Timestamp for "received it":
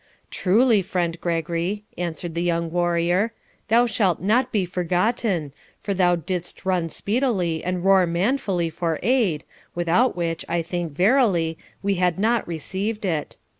12.47-13.35